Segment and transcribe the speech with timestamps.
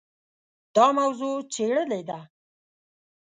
[0.75, 2.19] دا موضوع څېړلې ده.